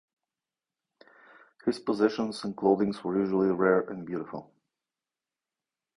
[1.63, 4.51] His possessions and clothings were usually rare and beautiful.